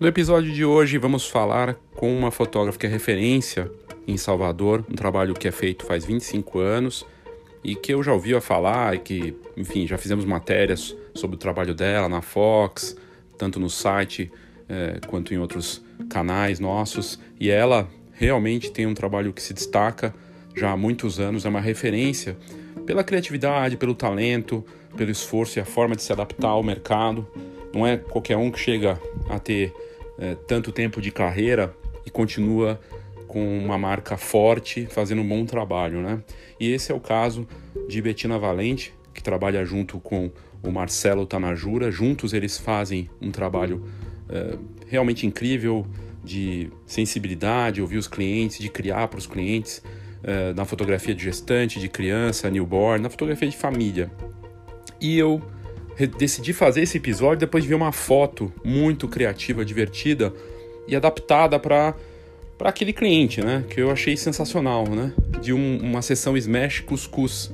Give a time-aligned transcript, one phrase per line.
[0.00, 3.70] No episódio de hoje vamos falar com uma fotógrafa que é referência
[4.08, 7.04] em Salvador, um trabalho que é feito faz 25 anos
[7.62, 11.38] e que eu já ouvi a falar e que, enfim, já fizemos matérias sobre o
[11.38, 12.96] trabalho dela na Fox,
[13.36, 14.32] tanto no site
[14.70, 17.20] é, quanto em outros canais nossos.
[17.38, 20.14] E ela realmente tem um trabalho que se destaca
[20.56, 22.38] já há muitos anos, é uma referência
[22.86, 24.64] pela criatividade, pelo talento,
[24.96, 27.28] pelo esforço e a forma de se adaptar ao mercado.
[27.74, 28.98] Não é qualquer um que chega
[29.28, 29.74] a ter
[30.20, 31.74] é, tanto tempo de carreira
[32.04, 32.78] e continua
[33.26, 36.22] com uma marca forte, fazendo um bom trabalho, né?
[36.58, 37.46] E esse é o caso
[37.88, 40.30] de Betina Valente, que trabalha junto com
[40.62, 41.90] o Marcelo Tanajura.
[41.90, 43.84] Juntos eles fazem um trabalho
[44.28, 45.86] é, realmente incrível
[46.22, 49.82] de sensibilidade, ouvir os clientes, de criar para os clientes,
[50.22, 54.10] é, na fotografia de gestante, de criança, newborn, na fotografia de família.
[55.00, 55.40] E eu
[56.06, 60.32] decidi fazer esse episódio depois de ver uma foto muito criativa, divertida
[60.86, 61.94] e adaptada para
[62.56, 63.64] para aquele cliente, né?
[63.70, 65.14] Que eu achei sensacional, né?
[65.40, 67.50] De um, uma sessão Smash Cuscuz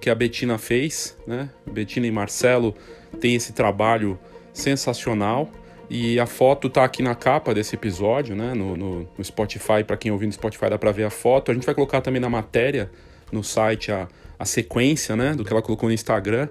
[0.00, 1.48] que a Betina fez, né?
[1.64, 2.74] Betina e Marcelo
[3.20, 4.18] têm esse trabalho
[4.52, 5.48] sensacional
[5.88, 8.52] e a foto tá aqui na capa desse episódio, né?
[8.52, 11.52] No, no, no Spotify, para quem ouvir no Spotify dá para ver a foto.
[11.52, 12.90] A gente vai colocar também na matéria
[13.30, 15.36] no site a, a sequência, né?
[15.36, 16.48] Do que ela colocou no Instagram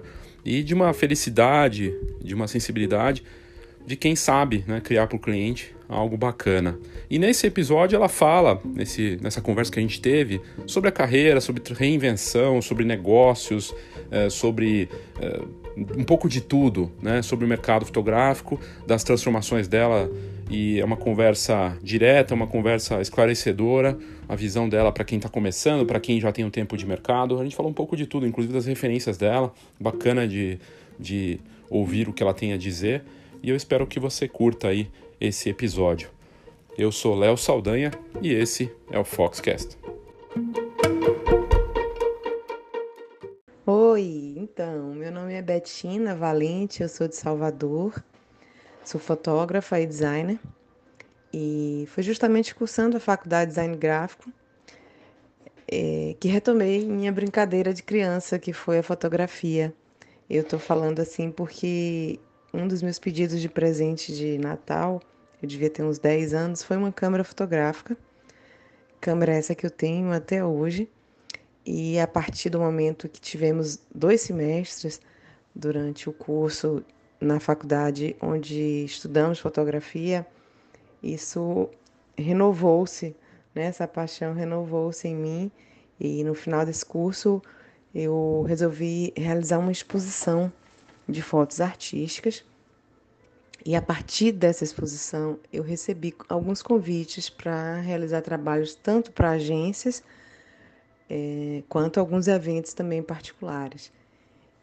[0.48, 3.22] e de uma felicidade, de uma sensibilidade
[3.86, 6.78] de quem sabe né, criar para o cliente algo bacana.
[7.10, 11.40] E nesse episódio ela fala, nesse, nessa conversa que a gente teve, sobre a carreira,
[11.40, 13.74] sobre reinvenção, sobre negócios,
[14.10, 14.88] é, sobre
[15.20, 15.40] é,
[15.96, 20.10] um pouco de tudo, né, sobre o mercado fotográfico, das transformações dela
[20.50, 25.84] e é uma conversa direta, uma conversa esclarecedora, a visão dela para quem está começando,
[25.84, 27.38] para quem já tem um tempo de mercado.
[27.38, 30.58] A gente falou um pouco de tudo, inclusive das referências dela, bacana de,
[30.98, 31.38] de
[31.68, 33.04] ouvir o que ela tem a dizer.
[33.42, 34.88] E eu espero que você curta aí
[35.20, 36.08] esse episódio.
[36.78, 37.90] Eu sou Léo Saldanha
[38.22, 39.76] e esse é o Foxcast.
[43.66, 48.02] Oi, então, meu nome é Betina Valente, eu sou de Salvador
[48.88, 50.40] Sou fotógrafa e designer
[51.30, 54.32] e foi justamente cursando a faculdade de design gráfico
[55.70, 59.74] é, que retomei minha brincadeira de criança, que foi a fotografia.
[60.30, 62.18] Eu estou falando assim porque
[62.54, 65.02] um dos meus pedidos de presente de Natal,
[65.42, 67.94] eu devia ter uns 10 anos, foi uma câmera fotográfica.
[69.02, 70.88] Câmera essa que eu tenho até hoje.
[71.62, 74.98] E a partir do momento que tivemos dois semestres
[75.54, 76.82] durante o curso
[77.20, 80.26] na faculdade onde estudamos fotografia,
[81.02, 81.68] isso
[82.16, 83.14] renovou-se,
[83.54, 83.64] né?
[83.64, 85.50] essa paixão renovou-se em mim
[85.98, 87.42] e no final desse curso
[87.94, 90.52] eu resolvi realizar uma exposição
[91.08, 92.44] de fotos artísticas
[93.64, 100.02] e a partir dessa exposição eu recebi alguns convites para realizar trabalhos tanto para agências
[101.10, 103.90] é, quanto alguns eventos também particulares.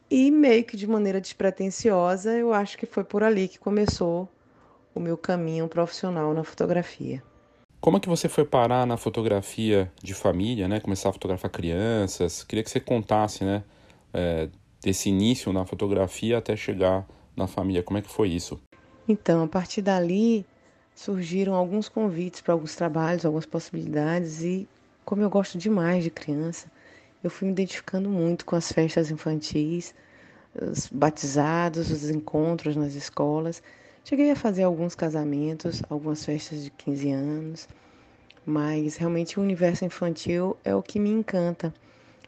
[0.09, 4.29] E meio que de maneira despretensiosa, eu acho que foi por ali que começou
[4.93, 7.23] o meu caminho profissional na fotografia.
[7.81, 10.79] Como é que você foi parar na fotografia de família, né?
[10.79, 12.43] Começar a fotografar crianças.
[12.43, 13.63] Queria que você contasse, né?
[14.13, 14.49] É,
[14.81, 17.05] desse início na fotografia até chegar
[17.35, 17.83] na família.
[17.83, 18.59] Como é que foi isso?
[19.07, 20.45] Então, a partir dali
[20.95, 24.67] surgiram alguns convites para alguns trabalhos, algumas possibilidades e
[25.03, 26.71] como eu gosto demais de criança,
[27.25, 29.95] eu fui me identificando muito com as festas infantis,
[30.53, 33.63] os batizados, os encontros nas escolas.
[34.03, 37.67] Cheguei a fazer alguns casamentos, algumas festas de 15 anos,
[38.45, 41.73] mas realmente o universo infantil é o que me encanta.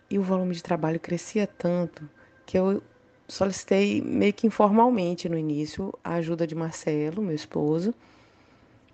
[0.10, 2.10] E o volume de trabalho crescia tanto
[2.44, 2.82] que eu
[3.28, 7.94] solicitei meio que informalmente no início a ajuda de Marcelo, meu esposo,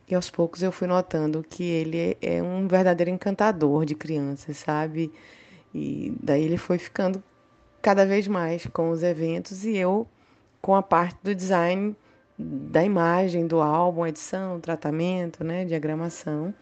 [0.09, 5.09] e aos poucos eu fui notando que ele é um verdadeiro encantador de crianças, sabe?
[5.73, 7.23] E daí ele foi ficando
[7.81, 10.07] cada vez mais com os eventos e eu
[10.61, 11.95] com a parte do design
[12.37, 16.53] da imagem, do álbum, edição, tratamento, né, diagramação.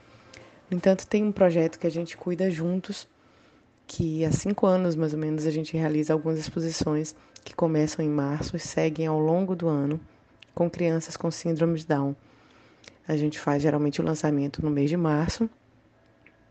[0.70, 3.08] No entanto, tem um projeto que a gente cuida juntos,
[3.86, 8.10] que há cinco anos mais ou menos a gente realiza algumas exposições que começam em
[8.10, 10.00] março e seguem ao longo do ano
[10.54, 12.16] com crianças com síndrome de Down.
[13.08, 15.50] A gente faz geralmente o lançamento no mês de março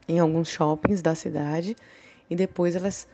[0.08, 1.76] em alguns shoppings da cidade
[2.30, 3.06] e depois elas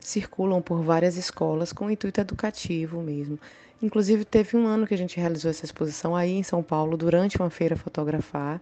[0.00, 3.38] circulam por várias escolas com intuito educativo mesmo.
[3.82, 7.36] Inclusive, teve um ano que a gente realizou essa exposição aí em São Paulo, durante
[7.38, 8.60] uma feira fotografar,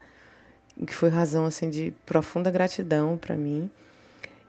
[0.86, 3.70] que foi razão assim de profunda gratidão para mim.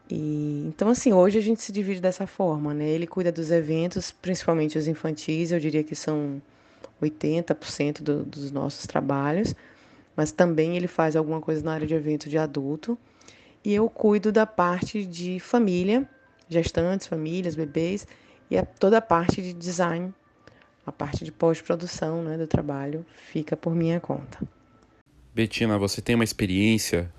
[0.09, 2.87] E então assim, hoje a gente se divide dessa forma, né?
[2.87, 6.41] Ele cuida dos eventos, principalmente os infantis, eu diria que são
[7.01, 9.55] 80% do, dos nossos trabalhos,
[10.15, 12.97] mas também ele faz alguma coisa na área de evento de adulto.
[13.65, 16.07] E eu cuido da parte de família,
[16.47, 18.05] gestantes, famílias, bebês,
[18.49, 20.13] e a, toda a parte de design,
[20.85, 24.37] a parte de pós-produção né, do trabalho, fica por minha conta.
[25.33, 27.11] Betina, você tem uma experiência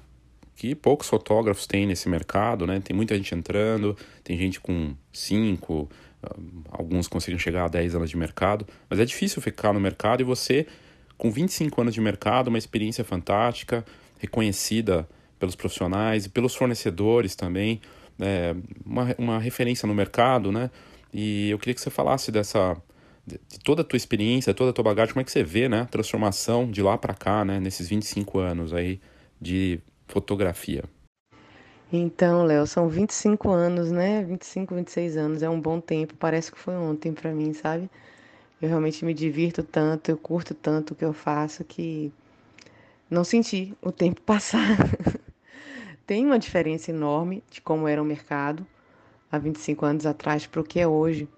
[0.54, 2.80] que poucos fotógrafos têm nesse mercado, né?
[2.80, 5.88] Tem muita gente entrando, tem gente com 5,
[6.22, 6.34] ah,
[6.70, 10.24] alguns conseguem chegar a 10 anos de mercado, mas é difícil ficar no mercado e
[10.24, 10.66] você,
[11.18, 13.84] com 25 anos de mercado, uma experiência fantástica,
[14.18, 15.06] reconhecida
[15.38, 17.80] pelos profissionais e pelos fornecedores também,
[18.18, 18.54] é,
[18.84, 20.70] uma, uma referência no mercado, né?
[21.12, 22.76] E eu queria que você falasse dessa
[23.26, 25.80] de toda a tua experiência, toda a tua bagagem, como é que você vê, né,
[25.80, 29.00] a transformação de lá para cá, né, nesses 25 anos aí
[29.40, 30.84] de fotografia?
[31.92, 34.24] Então, Léo, são 25 anos, né?
[34.24, 37.88] 25, 26 anos, é um bom tempo, parece que foi ontem para mim, sabe?
[38.60, 42.12] Eu realmente me divirto tanto, eu curto tanto o que eu faço que
[43.08, 44.76] não senti o tempo passar.
[46.06, 48.64] Tem uma diferença enorme de como era o mercado
[49.30, 51.28] há 25 anos atrás para o que é hoje.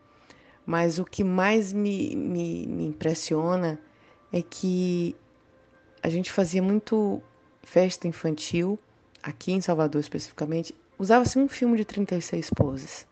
[0.67, 3.79] Mas o que mais me, me, me impressiona
[4.31, 5.17] é que
[6.03, 7.23] a gente fazia muito
[7.63, 8.79] festa infantil,
[9.23, 13.07] aqui em Salvador especificamente, usava-se um filme de 36 poses.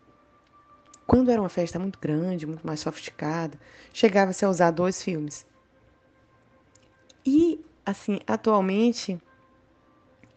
[1.07, 3.59] Quando era uma festa muito grande, muito mais sofisticada,
[3.93, 5.47] chegava-se a usar dois filmes.
[7.25, 9.19] E, assim, atualmente,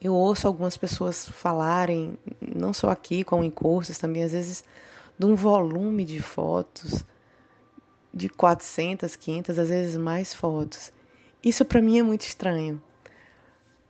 [0.01, 4.63] eu ouço algumas pessoas falarem, não só aqui, como em cursos também, às vezes,
[5.17, 7.03] de um volume de fotos
[8.13, 10.91] de 400, 500, às vezes mais fotos.
[11.43, 12.81] Isso para mim é muito estranho.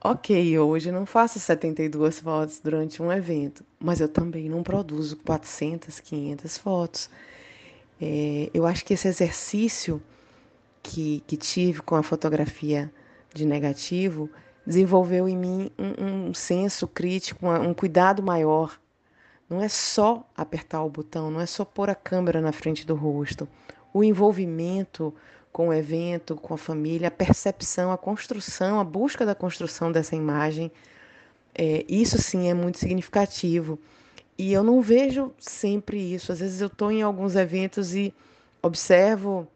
[0.02, 6.00] Ok, hoje não faço 72 fotos durante um evento, mas eu também não produzo 400,
[6.00, 7.10] 500 fotos.
[8.00, 10.02] É, eu acho que esse exercício
[10.82, 12.90] que, que tive com a fotografia
[13.34, 14.30] de negativo
[14.66, 18.78] desenvolveu em mim um, um senso crítico, um, um cuidado maior.
[19.48, 22.94] Não é só apertar o botão, não é só pôr a câmera na frente do
[22.94, 23.48] rosto.
[23.92, 25.12] O envolvimento
[25.52, 30.14] com o evento, com a família, a percepção, a construção, a busca da construção dessa
[30.14, 30.70] imagem,
[31.54, 33.78] é, isso sim é muito significativo.
[34.38, 36.32] E eu não vejo sempre isso.
[36.32, 38.14] Às vezes eu estou em alguns eventos e
[38.62, 39.46] observo,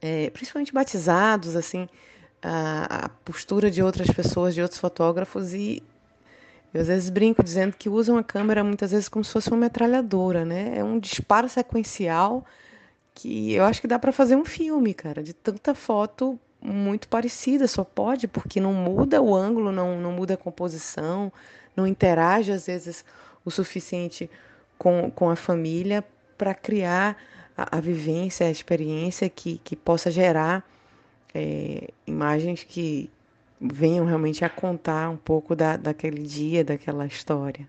[0.00, 1.88] é, principalmente batizados, assim,
[2.44, 5.82] a, a postura de outras pessoas, de outros fotógrafos e
[6.74, 9.56] eu às vezes brinco dizendo que usam a câmera muitas vezes como se fosse uma
[9.56, 10.76] metralhadora, né?
[10.76, 12.44] É um disparo sequencial
[13.14, 17.68] que eu acho que dá para fazer um filme, cara, de tanta foto muito parecida,
[17.68, 21.32] só pode, porque não muda o ângulo, não, não muda a composição,
[21.76, 23.04] não interage às vezes
[23.44, 24.28] o suficiente
[24.76, 26.04] com, com a família
[26.36, 27.16] para criar
[27.56, 30.64] a, a, vivência, a experiência que, que possa gerar
[31.34, 33.10] é, imagens que
[33.60, 37.68] venham realmente a contar um pouco da, daquele dia, daquela história.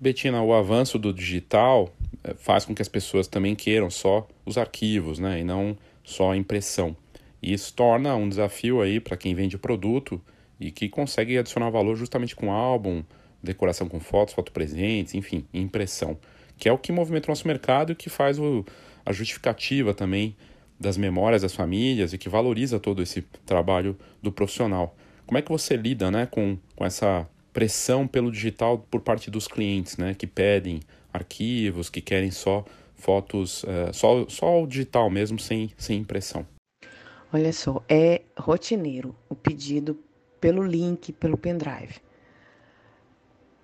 [0.00, 1.94] Betina, o avanço do digital
[2.24, 6.32] é, faz com que as pessoas também queiram só os arquivos, né, e não só
[6.32, 6.96] a impressão.
[7.40, 10.20] E isso torna um desafio aí para quem vende produto
[10.58, 13.04] e que consegue adicionar valor justamente com álbum,
[13.42, 16.18] decoração com fotos, foto presentes, enfim, impressão,
[16.56, 18.64] que é o que movimenta o nosso mercado e que faz o,
[19.04, 20.36] a justificativa também
[20.78, 24.96] das memórias das famílias e que valoriza todo esse trabalho do profissional.
[25.26, 29.46] Como é que você lida né, com, com essa pressão pelo digital por parte dos
[29.46, 30.80] clientes, né, que pedem
[31.12, 36.46] arquivos, que querem só fotos, uh, só, só o digital mesmo, sem, sem impressão?
[37.32, 39.98] Olha só, é rotineiro o pedido
[40.40, 42.00] pelo link, pelo pendrive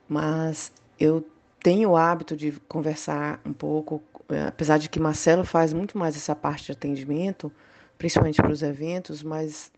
[0.08, 1.24] mas eu
[1.62, 6.16] tenho o hábito de conversar um pouco, eh, apesar de que Marcelo faz muito mais
[6.16, 7.52] essa parte de atendimento,
[7.98, 9.70] principalmente para os eventos, mas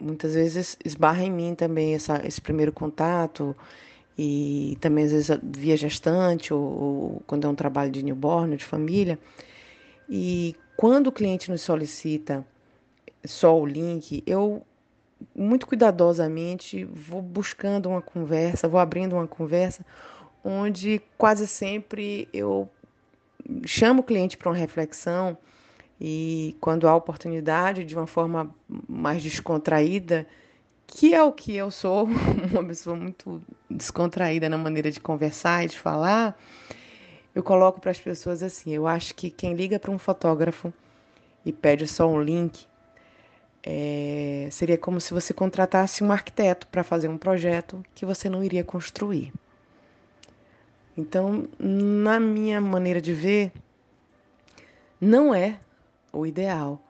[0.00, 3.56] muitas vezes esbarra em mim também essa, esse primeiro contato
[4.18, 8.64] e também às vezes via gestante ou, ou quando é um trabalho de newborn, de
[8.64, 9.18] família.
[10.08, 12.44] E quando o cliente nos solicita
[13.24, 14.62] só o link, eu
[15.34, 19.84] muito cuidadosamente vou buscando uma conversa, vou abrindo uma conversa
[20.44, 22.68] onde quase sempre eu
[23.64, 25.36] chamo o cliente para uma reflexão
[26.00, 28.52] e quando há oportunidade de uma forma
[28.88, 30.26] mais descontraída,
[30.86, 32.08] que é o que eu sou,
[32.50, 36.36] uma pessoa muito descontraída na maneira de conversar e de falar,
[37.34, 40.72] eu coloco para as pessoas assim, eu acho que quem liga para um fotógrafo
[41.46, 42.66] e pede só um link
[43.64, 48.42] É, seria como se você contratasse um arquiteto para fazer um projeto que você não
[48.42, 49.32] iria construir.
[50.96, 53.52] Então, na minha maneira de ver,
[55.00, 55.58] não é
[56.12, 56.80] o ideal,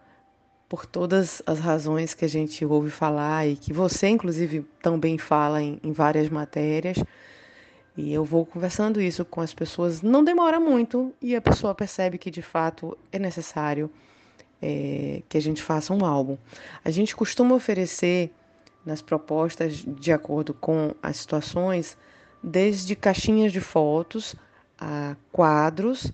[0.69, 5.63] por todas as razões que a gente ouve falar e que você, inclusive, também fala
[5.63, 6.97] em, em várias matérias.
[7.95, 12.17] E eu vou conversando isso com as pessoas, não demora muito e a pessoa percebe
[12.17, 13.91] que de fato é necessário
[14.63, 16.39] é, que a gente faça um álbum.
[16.85, 18.31] A gente costuma oferecer
[18.87, 21.97] nas propostas, de acordo com as situações,
[22.43, 24.35] desde caixinhas de fotos
[24.79, 26.13] a quadros,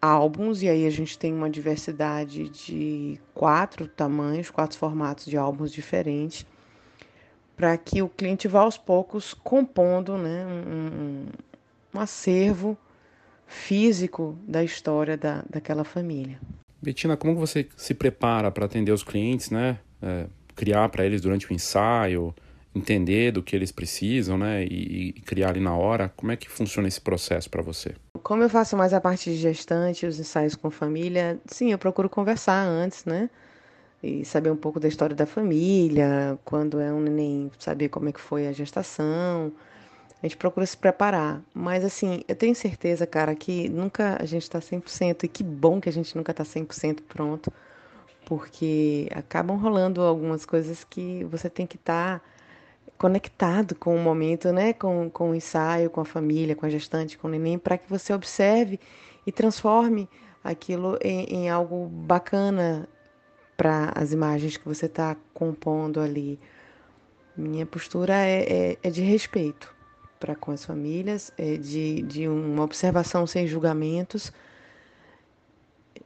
[0.00, 5.72] álbuns, e aí a gente tem uma diversidade de quatro tamanhos, quatro formatos de álbuns
[5.72, 6.46] diferentes
[7.56, 11.26] para que o cliente vá aos poucos compondo né, um,
[11.94, 12.76] um acervo
[13.46, 16.40] físico da história da, daquela família.
[16.84, 19.78] Betina, como você se prepara para atender os clientes, né?
[20.02, 22.34] É, criar para eles durante o ensaio,
[22.74, 24.64] entender do que eles precisam, né?
[24.64, 26.12] E, e criar ali na hora.
[26.16, 27.94] Como é que funciona esse processo para você?
[28.22, 32.08] Como eu faço mais a parte de gestante, os ensaios com família, sim, eu procuro
[32.08, 33.28] conversar antes, né?
[34.04, 38.12] e saber um pouco da história da família, quando é um neném, saber como é
[38.12, 39.50] que foi a gestação.
[40.24, 41.42] A gente procura se preparar.
[41.52, 45.78] Mas, assim, eu tenho certeza, cara, que nunca a gente está 100%, e que bom
[45.78, 47.52] que a gente nunca está 100% pronto,
[48.24, 52.24] porque acabam rolando algumas coisas que você tem que estar tá
[52.96, 54.72] conectado com o momento, né?
[54.72, 57.86] Com, com o ensaio, com a família, com a gestante, com o neném, para que
[57.90, 58.80] você observe
[59.26, 60.08] e transforme
[60.42, 62.88] aquilo em, em algo bacana
[63.58, 66.40] para as imagens que você está compondo ali.
[67.36, 69.73] Minha postura é, é, é de respeito
[70.24, 74.32] para com as famílias, é de, de uma observação sem julgamentos,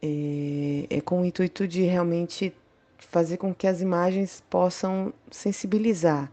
[0.02, 2.52] é, é com o intuito de realmente
[2.98, 6.28] fazer com que as imagens possam sensibilizar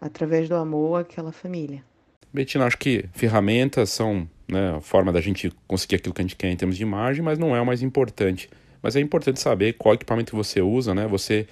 [0.00, 1.80] através do amor aquela família.
[2.32, 6.34] Betina, acho que ferramentas são né, a forma da gente conseguir aquilo que a gente
[6.34, 8.50] quer em termos de imagem, mas não é o mais importante.
[8.82, 11.06] Mas é importante saber qual equipamento você usa, né?
[11.06, 11.46] Você,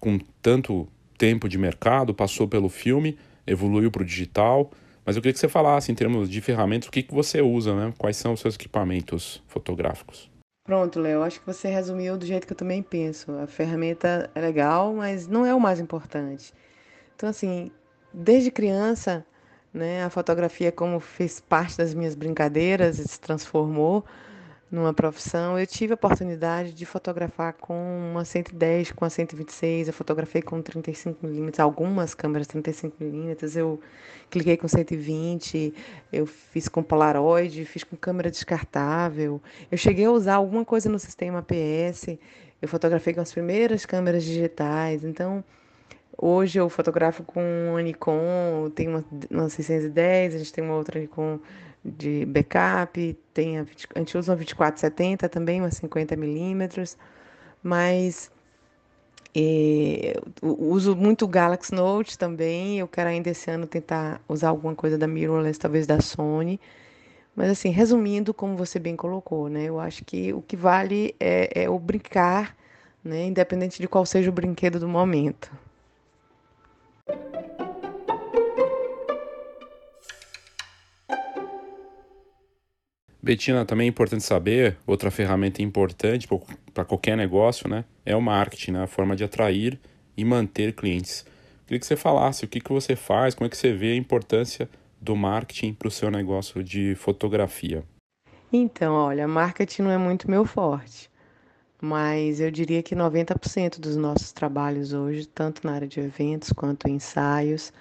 [0.00, 4.70] com tanto tempo de mercado, passou pelo filme, evoluiu para o digital.
[5.04, 7.74] Mas eu queria que você falasse, em termos de ferramentas, o que, que você usa,
[7.74, 7.94] né?
[7.96, 10.30] Quais são os seus equipamentos fotográficos?
[10.64, 11.22] Pronto, Léo.
[11.22, 13.30] Acho que você resumiu do jeito que eu também penso.
[13.38, 16.52] A ferramenta é legal, mas não é o mais importante.
[17.14, 17.70] Então, assim,
[18.12, 19.24] desde criança,
[19.72, 24.04] né, a fotografia, como fez parte das minhas brincadeiras, se transformou
[24.70, 29.94] numa profissão, eu tive a oportunidade de fotografar com uma 110, com a 126, eu
[29.94, 33.80] fotografei com 35mm, algumas câmeras 35mm, eu
[34.28, 35.72] cliquei com 120,
[36.12, 40.98] eu fiz com Polaroid, fiz com câmera descartável, eu cheguei a usar alguma coisa no
[40.98, 42.18] sistema APS,
[42.60, 45.44] eu fotografei com as primeiras câmeras digitais, então
[46.18, 50.98] hoje eu fotografo com uma Nikon, tem uma, uma 610, a gente tem uma outra
[50.98, 51.38] Nikon
[51.96, 56.96] de backup, tem a, a gente usa uma 2470 também, uma 50 milímetros,
[57.62, 58.30] mas
[59.38, 62.78] é, uso muito o Galaxy Note também.
[62.78, 66.58] Eu quero ainda esse ano tentar usar alguma coisa da mirrorless, talvez da Sony.
[67.34, 69.64] Mas assim, resumindo, como você bem colocou, né?
[69.64, 72.56] Eu acho que o que vale é, é o brincar,
[73.04, 73.26] né?
[73.26, 75.52] Independente de qual seja o brinquedo do momento.
[83.26, 86.28] Betina, também é importante saber, outra ferramenta importante
[86.72, 89.80] para qualquer negócio, né, é o marketing, né, a forma de atrair
[90.16, 91.26] e manter clientes.
[91.66, 93.96] Queria que você falasse o que, que você faz, como é que você vê a
[93.96, 97.82] importância do marketing para o seu negócio de fotografia.
[98.52, 101.10] Então, olha, marketing não é muito meu forte,
[101.82, 106.88] mas eu diria que 90% dos nossos trabalhos hoje, tanto na área de eventos quanto
[106.88, 107.72] ensaios,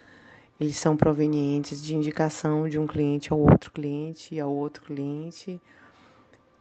[0.59, 5.62] eles são provenientes de indicação de um cliente ao outro cliente e ao outro cliente.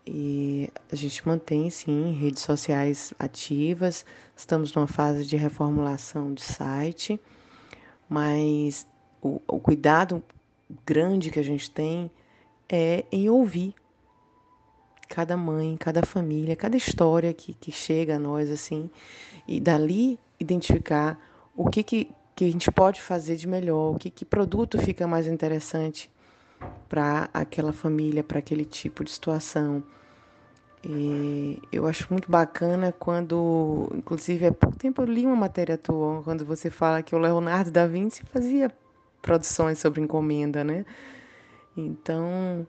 [0.07, 4.05] E a gente mantém, sim, redes sociais ativas.
[4.37, 7.21] Estamos numa fase de reformulação de site,
[8.09, 8.87] mas
[9.23, 10.23] o, o cuidado
[10.85, 12.11] grande que a gente tem
[12.69, 13.75] é em ouvir
[15.09, 18.91] cada mãe, cada família, cada história que, que chega a nós, assim,
[19.47, 21.19] e dali identificar
[21.57, 25.07] o que, que que a gente pode fazer de melhor, o que, que produto fica
[25.07, 26.11] mais interessante
[26.89, 29.83] para aquela família, para aquele tipo de situação.
[30.87, 36.23] E eu acho muito bacana quando, inclusive, há pouco tempo eu li uma matéria tua,
[36.23, 38.71] quando você fala que o Leonardo da Vinci fazia
[39.23, 40.85] produções sobre encomenda, né?
[41.77, 42.67] Então,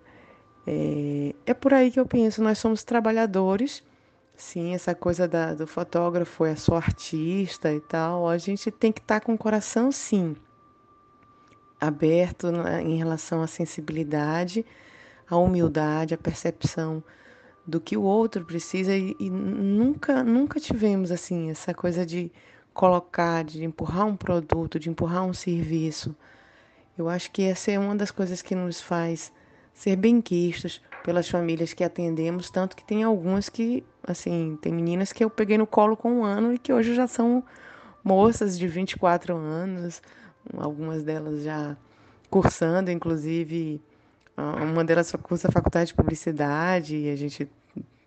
[0.65, 3.83] é, é por aí que eu penso, nós somos trabalhadores
[4.37, 8.27] Sim, essa coisa da, do fotógrafo é só artista e tal.
[8.27, 10.35] A gente tem que estar tá com o coração, sim,
[11.79, 14.65] aberto né, em relação à sensibilidade,
[15.29, 17.03] à humildade, à percepção
[17.65, 22.31] do que o outro precisa e, e nunca, nunca tivemos assim essa coisa de
[22.73, 26.15] colocar, de empurrar um produto, de empurrar um serviço.
[26.97, 29.31] Eu acho que essa é uma das coisas que nos faz
[29.73, 35.23] ser benquistos pelas famílias que atendemos, tanto que tem algumas que, assim, tem meninas que
[35.23, 37.43] eu peguei no colo com um ano e que hoje já são
[38.03, 40.01] moças de 24 anos,
[40.57, 41.77] algumas delas já
[42.27, 43.79] cursando, inclusive,
[44.35, 47.47] uma delas cursa faculdade de publicidade e a gente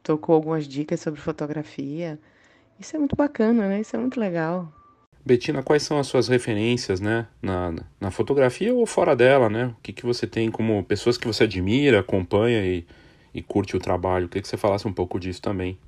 [0.03, 2.19] tocou algumas dicas sobre fotografia.
[2.81, 3.81] Isso é muito bacana, né?
[3.81, 4.73] Isso é muito legal.
[5.29, 9.67] Betina, quais são as suas referências, né, na, na fotografia ou fora dela, né?
[9.67, 12.87] O que, que você tem como pessoas que você admira, acompanha e,
[13.35, 14.27] e curte o trabalho?
[14.27, 15.79] Queria que você falasse um pouco disso também.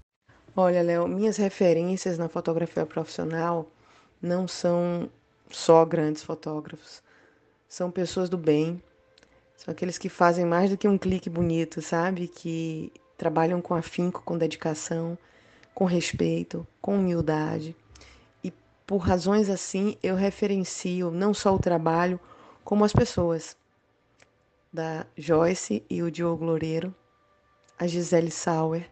[0.55, 3.67] Olha, Léo, minhas referências na fotografia profissional
[4.21, 5.09] não são
[5.49, 7.03] só grandes fotógrafos.
[7.67, 8.83] São pessoas do bem.
[9.57, 12.29] São aqueles que fazem mais do que um clique bonito, sabe?
[12.29, 15.17] Que trabalham com afinco, com dedicação,
[15.75, 17.75] com respeito, com humildade
[18.91, 22.19] por razões assim, eu referencio não só o trabalho,
[22.65, 23.57] como as pessoas.
[24.73, 26.93] Da Joyce e o Diogo Loureiro,
[27.79, 28.91] a Gisele Sauer,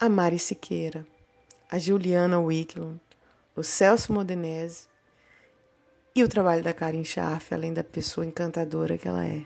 [0.00, 1.06] a Mari Siqueira,
[1.70, 2.98] a Juliana Wicklund,
[3.54, 4.88] o Celso Modenese
[6.16, 9.44] e o trabalho da Karen Schaff, além da pessoa encantadora que ela é.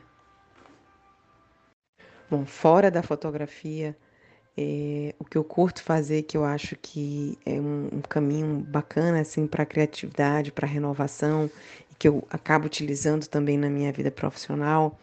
[2.30, 3.96] Bom, fora da fotografia,
[4.56, 9.20] é, o que eu curto fazer, que eu acho que é um, um caminho bacana
[9.20, 11.50] assim para criatividade, para renovação,
[11.90, 14.98] e que eu acabo utilizando também na minha vida profissional,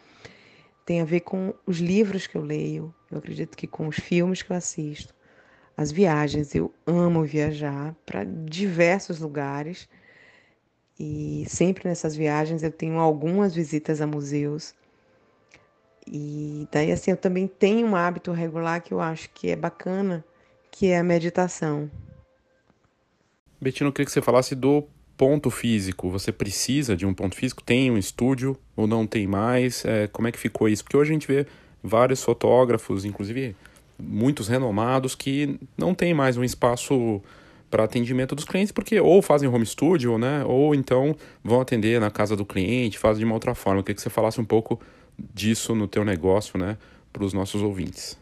[0.86, 4.42] tem a ver com os livros que eu leio, eu acredito que com os filmes
[4.42, 5.14] que eu assisto,
[5.76, 6.54] as viagens.
[6.54, 9.88] Eu amo viajar para diversos lugares
[10.98, 14.74] e sempre nessas viagens eu tenho algumas visitas a museus
[16.06, 20.24] e daí assim eu também tenho um hábito regular que eu acho que é bacana,
[20.70, 21.90] que é a meditação.
[23.60, 24.84] Betina, eu queria que você falasse do
[25.16, 26.10] ponto físico.
[26.10, 27.62] Você precisa de um ponto físico?
[27.62, 29.84] Tem um estúdio ou não tem mais?
[29.84, 30.82] É, como é que ficou isso?
[30.82, 31.46] Porque hoje a gente vê
[31.82, 33.54] vários fotógrafos, inclusive
[33.98, 37.22] muitos renomados, que não tem mais um espaço
[37.70, 40.44] para atendimento dos clientes, porque ou fazem home studio, né?
[40.44, 43.80] Ou então vão atender na casa do cliente, fazem de uma outra forma.
[43.80, 44.80] Eu queria que você falasse um pouco
[45.18, 46.78] disso no teu negócio, né,
[47.12, 48.18] para os nossos ouvintes?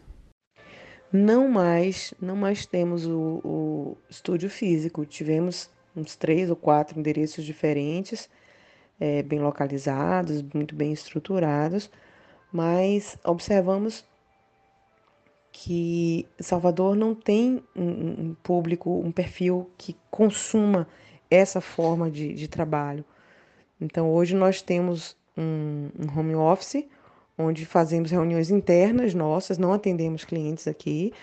[1.11, 5.05] Não mais, não mais temos o, o estúdio físico.
[5.05, 8.29] Tivemos uns três ou quatro endereços diferentes,
[8.99, 11.89] é, bem localizados, muito bem estruturados,
[12.51, 14.05] mas observamos
[15.51, 20.87] que Salvador não tem um, público, um perfil que consuma
[21.29, 23.03] essa forma de, de trabalho.
[23.79, 26.85] Então, hoje nós temos um, um home office,
[27.37, 31.13] onde fazemos reuniões internas nossas, não atendemos clientes aqui,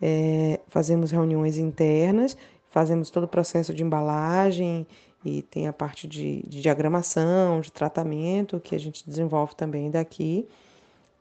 [0.00, 2.36] é, fazemos reuniões internas,
[2.70, 4.86] fazemos todo o processo de embalagem
[5.24, 10.46] e tem a parte de, de diagramação, de tratamento que a gente desenvolve também daqui.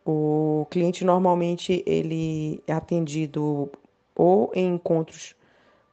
[0.05, 3.71] O cliente normalmente ele é atendido
[4.15, 5.35] ou em encontros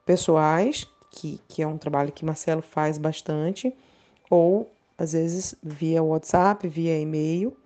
[0.05, 3.75] pessoais, que, que é um trabalho que Marcelo faz bastante,
[4.29, 4.71] ou
[5.03, 7.57] às vezes via WhatsApp, via e-mail.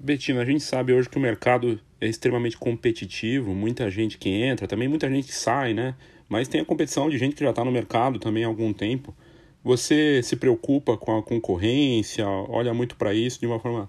[0.00, 4.66] Betina, a gente sabe hoje que o mercado é extremamente competitivo, muita gente que entra,
[4.66, 5.94] também muita gente que sai, né?
[6.28, 9.14] Mas tem a competição de gente que já está no mercado também há algum tempo.
[9.62, 13.88] Você se preocupa com a concorrência, olha muito para isso de uma forma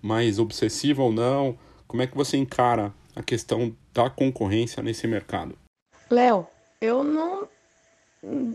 [0.00, 1.58] mais obsessiva ou não?
[1.86, 5.56] Como é que você encara a questão da concorrência nesse mercado?
[6.10, 6.46] Léo,
[6.80, 7.48] eu não.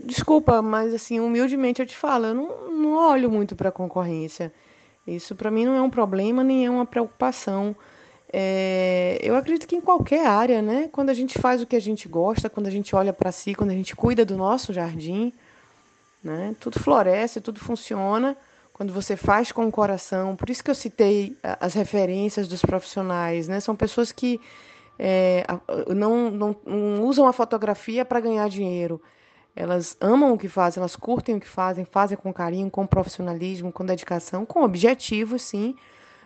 [0.04, 4.52] Desculpa, mas assim, humildemente eu te falo, eu não, não olho muito para a concorrência.
[5.06, 7.74] Isso para mim não é um problema nem é uma preocupação.
[8.32, 10.88] É, eu acredito que em qualquer área, né?
[10.92, 13.54] Quando a gente faz o que a gente gosta, quando a gente olha para si,
[13.54, 15.32] quando a gente cuida do nosso jardim,
[16.22, 16.54] né?
[16.60, 18.36] Tudo floresce, tudo funciona
[18.80, 20.34] quando você faz com o coração.
[20.34, 23.60] Por isso que eu citei as referências dos profissionais, né?
[23.60, 24.40] São pessoas que
[24.98, 25.44] é,
[25.94, 28.98] não, não, não usam a fotografia para ganhar dinheiro.
[29.54, 33.70] Elas amam o que fazem, elas curtem o que fazem, fazem com carinho, com profissionalismo,
[33.70, 35.74] com dedicação, com objetivo, sim,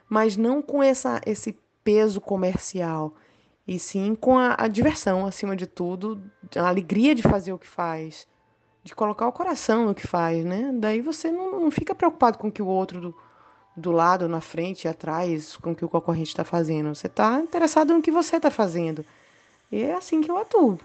[0.08, 3.16] mas não com essa, esse peso comercial,
[3.66, 6.22] e sim com a, a diversão, acima de tudo,
[6.54, 8.28] a alegria de fazer o que faz.
[8.84, 10.70] De colocar o coração no que faz, né?
[10.74, 13.14] Daí você não, não fica preocupado com o que o outro do,
[13.74, 16.94] do lado, na frente, atrás, com o que o concorrente está fazendo.
[16.94, 19.04] Você está interessado no que você está fazendo.
[19.72, 20.78] E é assim que eu atuo.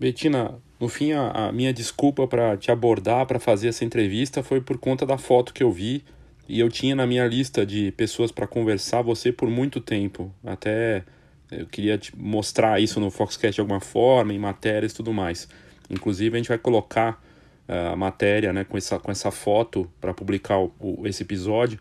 [0.00, 4.60] Betina, no fim, a, a minha desculpa para te abordar, para fazer essa entrevista, foi
[4.60, 6.04] por conta da foto que eu vi.
[6.48, 10.34] E eu tinha na minha lista de pessoas para conversar você por muito tempo.
[10.44, 11.04] Até
[11.52, 15.48] eu queria te mostrar isso no Foxcast de alguma forma, em matérias e tudo mais.
[15.90, 17.22] Inclusive, a gente vai colocar
[17.68, 21.78] uh, a matéria né, com, essa, com essa foto para publicar o, o, esse episódio,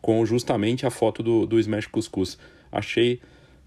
[0.00, 2.38] com justamente a foto do, do Smash Cuscuz.
[2.70, 3.20] Achei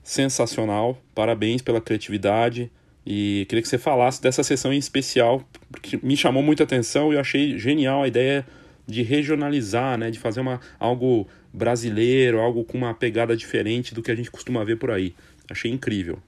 [0.03, 2.71] sensacional, parabéns pela criatividade
[3.05, 7.15] e queria que você falasse dessa sessão em especial, porque me chamou muita atenção e
[7.15, 8.45] eu achei genial a ideia
[8.85, 14.11] de regionalizar, né, de fazer uma, algo brasileiro, algo com uma pegada diferente do que
[14.11, 15.13] a gente costuma ver por aí.
[15.49, 16.19] Achei incrível.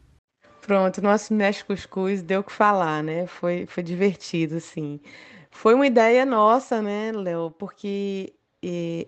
[0.70, 3.26] Pronto, nosso Mexe Cuscuz deu o que falar, né?
[3.26, 5.00] Foi, foi divertido, assim.
[5.50, 7.50] Foi uma ideia nossa, né, Léo?
[7.50, 8.32] Porque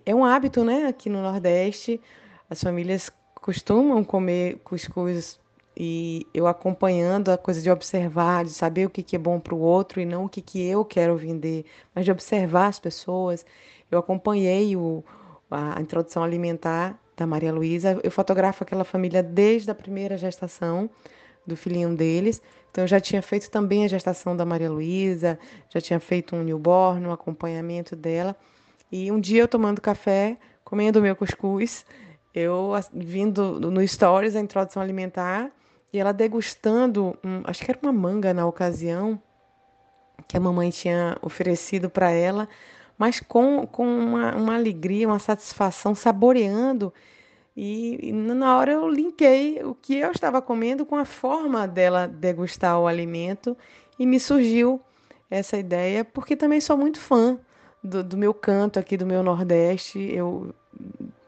[0.04, 2.02] é um hábito, né, aqui no Nordeste.
[2.50, 5.40] As famílias costumam comer cuscuz
[5.78, 9.54] e eu acompanhando a coisa de observar, de saber o que, que é bom para
[9.54, 13.46] o outro e não o que, que eu quero vender, mas de observar as pessoas.
[13.92, 15.04] Eu acompanhei o,
[15.52, 18.00] a introdução alimentar da Maria Luísa.
[18.04, 20.90] Eu fotografo aquela família desde a primeira gestação
[21.46, 22.42] do filhinho deles.
[22.70, 25.38] Então, eu já tinha feito também a gestação da Maria Luísa,
[25.70, 28.36] já tinha feito um newborn, um acompanhamento dela.
[28.92, 31.86] E um dia eu tomando café, comendo meu cuscuz,
[32.34, 35.52] eu vindo no Stories a introdução alimentar
[35.92, 39.22] e ela degustando, um, acho que era uma manga na ocasião,
[40.28, 42.48] que a mamãe tinha oferecido para ela,
[42.98, 46.94] mas com, com uma, uma alegria, uma satisfação, saboreando
[47.64, 52.08] e, e, na hora eu linkei o que eu estava comendo com a forma dela
[52.08, 53.56] degustar o alimento
[54.00, 54.82] e me surgiu
[55.30, 57.38] essa ideia, porque também sou muito fã
[57.84, 60.00] do, do meu canto aqui do meu Nordeste.
[60.00, 60.56] Eu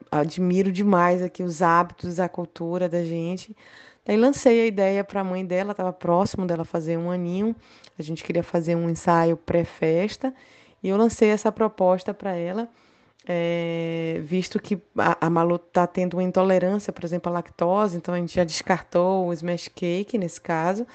[0.10, 3.56] admiro demais aqui os hábitos, a cultura da gente.
[4.04, 7.56] Daí lancei a ideia para a mãe dela, estava próximo dela fazer um aninho.
[7.96, 10.34] A gente queria fazer um ensaio pré-festa
[10.82, 12.68] e eu lancei essa proposta para ela
[13.26, 18.14] é, visto que a, a Malu está tendo uma intolerância, por exemplo, à lactose, então
[18.14, 20.86] a gente já descartou o smash cake nesse caso.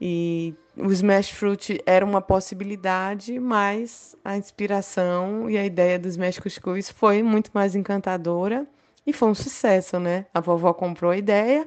[0.00, 6.38] E o smash fruit era uma possibilidade, mas a inspiração e a ideia do smash
[6.38, 8.66] cuscuz foi muito mais encantadora
[9.06, 10.26] e foi um sucesso, né?
[10.34, 11.66] A vovó comprou a ideia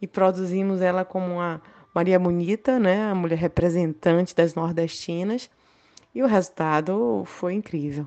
[0.00, 1.62] e produzimos ela como uma
[1.94, 3.10] Maria Bonita, né?
[3.10, 5.50] A mulher representante das nordestinas.
[6.14, 8.06] E o resultado foi incrível.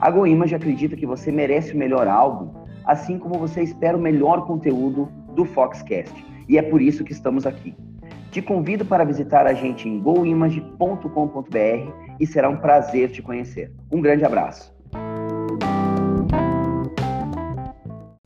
[0.00, 2.54] A GoImage acredita que você merece o melhor álbum,
[2.86, 6.24] assim como você espera o melhor conteúdo do Foxcast.
[6.48, 7.74] E é por isso que estamos aqui.
[8.30, 11.04] Te convido para visitar a gente em goimage.com.br
[12.18, 13.70] e será um prazer te conhecer.
[13.92, 14.74] Um grande abraço.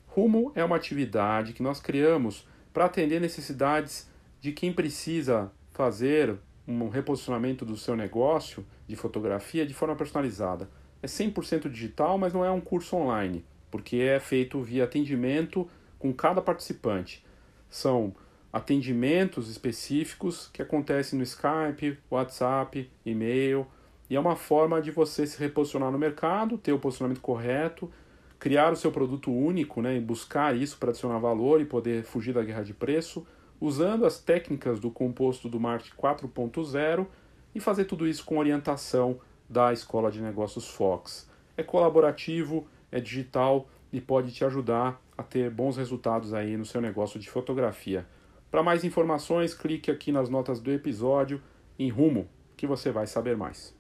[0.06, 4.08] Rumo é uma atividade que nós criamos para atender necessidades
[4.40, 6.37] de quem precisa fazer
[6.68, 10.68] um reposicionamento do seu negócio de fotografia de forma personalizada
[11.04, 16.14] é 100% digital, mas não é um curso online, porque é feito via atendimento com
[16.14, 17.22] cada participante.
[17.68, 18.14] São
[18.50, 23.66] atendimentos específicos que acontecem no Skype, WhatsApp, e-mail,
[24.08, 27.90] e é uma forma de você se reposicionar no mercado, ter o posicionamento correto,
[28.38, 32.32] criar o seu produto único, né, e buscar isso para adicionar valor e poder fugir
[32.32, 33.26] da guerra de preço,
[33.60, 37.06] usando as técnicas do composto do marketing 4.0
[37.54, 39.20] e fazer tudo isso com orientação
[39.54, 41.30] da Escola de Negócios Fox.
[41.56, 46.80] É colaborativo, é digital e pode te ajudar a ter bons resultados aí no seu
[46.80, 48.04] negócio de fotografia.
[48.50, 51.40] Para mais informações, clique aqui nas notas do episódio
[51.78, 53.72] em Rumo, que você vai saber mais.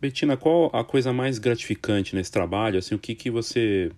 [0.00, 2.78] Betina, qual a coisa mais gratificante nesse trabalho?
[2.78, 3.90] Assim, o que, que você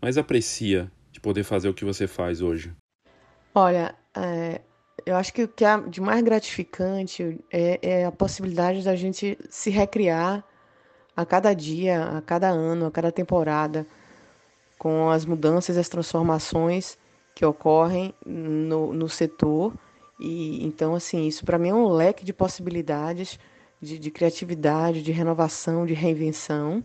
[0.00, 2.70] mais aprecia de poder fazer o que você faz hoje?
[3.54, 4.60] Olha, é,
[5.06, 9.38] eu acho que o que é de mais gratificante é, é a possibilidade da gente
[9.48, 10.44] se recriar
[11.16, 13.86] a cada dia, a cada ano, a cada temporada.
[14.78, 16.98] com as mudanças as transformações
[17.34, 19.74] que ocorrem no, no setor.
[20.18, 23.38] E então, assim, isso para mim é um leque de possibilidades
[23.80, 26.82] de, de criatividade, de renovação, de reinvenção.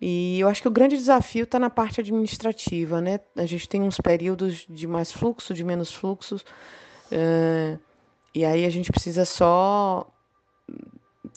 [0.00, 3.20] E eu acho que o grande desafio está na parte administrativa, né?
[3.36, 6.42] A gente tem uns períodos de mais fluxo, de menos fluxos,
[7.12, 7.80] uh,
[8.34, 10.06] e aí a gente precisa só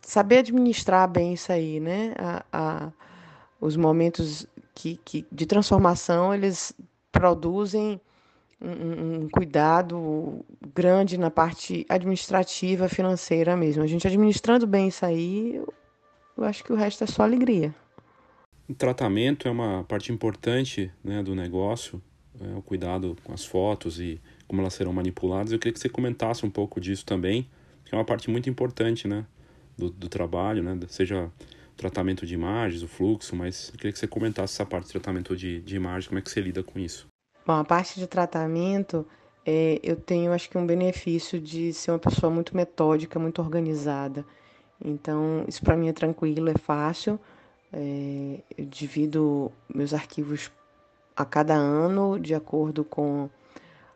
[0.01, 2.13] saber administrar bem isso aí, né?
[2.17, 2.91] A, a,
[3.59, 6.73] os momentos que, que, de transformação, eles
[7.12, 7.99] produzem
[8.62, 13.83] um, um, cuidado grande na parte administrativa, financeira mesmo.
[13.83, 15.62] A gente administrando bem isso aí,
[16.38, 17.73] eu, acho que o resto é só alegria.
[18.67, 22.01] O tratamento é uma parte importante né, do negócio,
[22.39, 24.19] é, o cuidado com as fotos e
[24.53, 25.51] como elas serão manipuladas.
[25.51, 27.49] Eu queria que você comentasse um pouco disso também,
[27.83, 29.25] que é uma parte muito importante né,
[29.75, 31.31] do, do trabalho, né, seja
[31.75, 35.35] tratamento de imagens, o fluxo, mas eu queria que você comentasse essa parte de tratamento
[35.35, 37.07] de, de imagens, como é que você lida com isso.
[37.43, 39.07] Bom, a parte de tratamento,
[39.43, 44.23] é, eu tenho acho que um benefício de ser uma pessoa muito metódica, muito organizada.
[44.79, 47.19] Então, isso para mim é tranquilo, é fácil.
[47.71, 50.51] É, eu divido meus arquivos
[51.15, 53.31] a cada ano de acordo com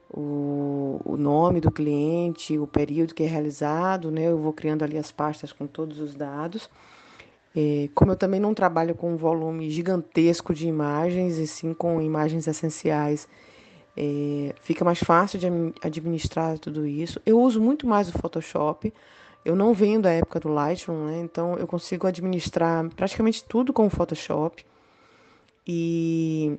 [0.09, 4.23] o, nome do cliente, o período que é realizado, né?
[4.27, 6.69] Eu vou criando ali as pastas com todos os dados.
[7.55, 12.01] É, como eu também não trabalho com um volume gigantesco de imagens, e sim com
[12.01, 13.27] imagens essenciais,
[13.97, 15.47] é, fica mais fácil de
[15.81, 17.19] administrar tudo isso.
[17.25, 18.93] Eu uso muito mais o Photoshop.
[19.43, 21.21] Eu não venho da época do Lightroom, né?
[21.21, 24.63] então eu consigo administrar praticamente tudo com o Photoshop.
[25.65, 26.57] E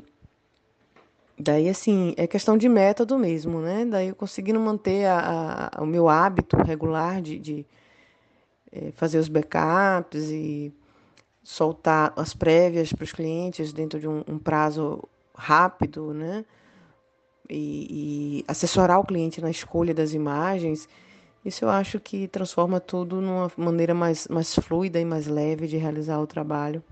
[1.39, 3.85] daí, assim, é questão de método mesmo, né?
[3.85, 7.67] Daí eu conseguindo manter a, a, o meu hábito regular de, de
[8.73, 10.73] é, fazer os backups e
[11.43, 15.03] soltar as prévias para os clientes dentro de um, um prazo
[15.35, 16.45] rápido, né?
[17.51, 20.89] E, e assessorar o cliente na escolha das imagens
[21.45, 25.77] isso eu acho que transforma tudo numa maneira mais, mais fluida e mais leve de
[25.77, 26.83] realizar o trabalho.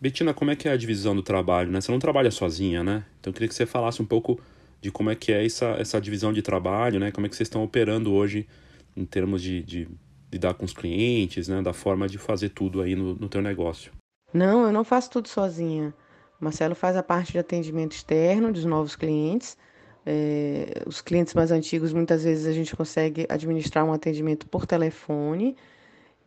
[0.00, 1.80] Betina, como é que é a divisão do trabalho, né?
[1.80, 3.04] Você não trabalha sozinha, né?
[3.18, 4.38] Então eu queria que você falasse um pouco
[4.80, 7.10] de como é que é essa, essa divisão de trabalho, né?
[7.10, 8.46] Como é que vocês estão operando hoje
[8.94, 9.88] em termos de, de
[10.30, 11.62] lidar com os clientes, né?
[11.62, 13.90] Da forma de fazer tudo aí no, no teu negócio.
[14.34, 15.94] Não, eu não faço tudo sozinha.
[16.38, 19.56] Marcelo faz a parte de atendimento externo dos novos clientes,
[20.04, 25.56] é, os clientes mais antigos, muitas vezes a gente consegue administrar um atendimento por telefone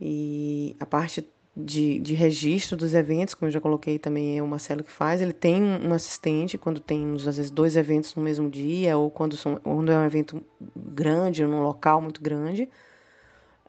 [0.01, 1.25] e a parte
[1.60, 5.22] de, de registro dos eventos, como eu já coloquei também, é o Marcelo que faz.
[5.22, 9.36] Ele tem um assistente quando tem, às vezes, dois eventos no mesmo dia ou quando,
[9.36, 10.41] são, quando é um evento
[10.76, 12.69] grande, num local muito grande.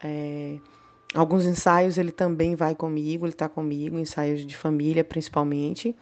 [0.02, 0.58] É,
[1.14, 5.94] alguns ensaios ele também vai comigo, ele está comigo, ensaios de família principalmente.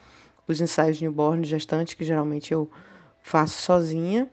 [0.46, 2.70] Os ensaios de newborn, gestante, que geralmente eu
[3.22, 4.30] faço sozinha,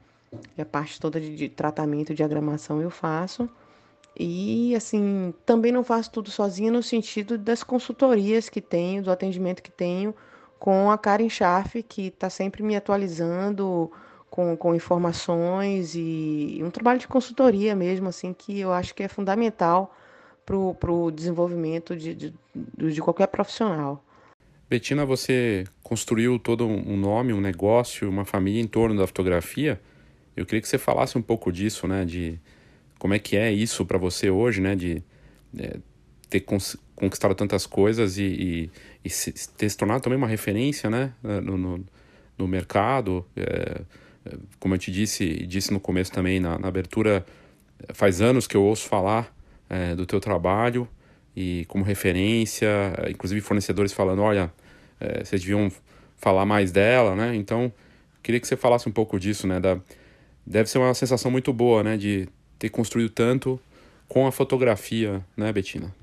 [0.58, 3.50] e a parte toda de, de tratamento, diagramação eu faço.
[4.17, 9.62] E assim, também não faço tudo sozinha no sentido das consultorias que tenho, do atendimento
[9.62, 10.15] que tenho
[10.58, 13.91] com a Karen Schaff, que está sempre me atualizando
[14.30, 19.04] com, com informações e, e, um trabalho de consultoria mesmo, assim, que eu acho que
[19.04, 19.95] é fundamental
[20.45, 22.34] para o desenvolvimento de, de,
[22.75, 24.04] de qualquer profissional.
[24.69, 29.80] Betina, você construiu todo um nome, um negócio, uma família em torno da fotografia.
[30.36, 32.04] Eu queria que você falasse um pouco disso, né?
[32.04, 32.39] De
[32.99, 34.75] como é que é isso para você hoje, né?
[34.75, 35.03] De
[35.58, 35.77] é,
[36.29, 36.45] ter
[36.95, 38.71] conquistado tantas coisas e, e,
[39.03, 41.13] e se, ter se tornado também uma referência, né?
[41.23, 41.86] No, no,
[42.38, 43.25] no mercado.
[43.36, 43.81] É,
[44.60, 47.25] como eu te disse, disse no começo também na, na abertura,
[47.93, 49.34] faz anos que eu ouço falar
[49.69, 50.88] é, do teu trabalho
[51.36, 52.67] e como referência,
[53.10, 54.51] inclusive fornecedores falando, olha,
[54.99, 55.71] é, vocês deviam
[56.15, 57.36] falar mais dela, né?
[57.36, 57.71] Então,
[58.23, 59.60] queria que você falasse um pouco disso, né?
[59.60, 59.77] Da,
[60.45, 61.97] deve ser uma sensação muito boa, né?
[61.97, 62.27] De
[62.65, 63.60] ter construído tanto
[64.08, 65.93] com a fotografia, né, Betina?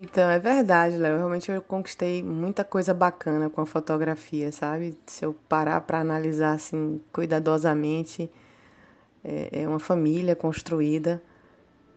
[0.00, 1.16] Então, é verdade, Léo.
[1.16, 4.96] Realmente eu conquistei muita coisa bacana com a fotografia, sabe?
[5.06, 8.30] Se eu parar para analisar assim cuidadosamente,
[9.22, 11.22] é, é uma família construída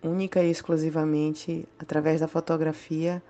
[0.04, 3.22] única e exclusivamente através da fotografia.